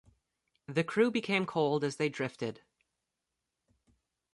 [0.67, 2.63] The crew became cold as they drifted.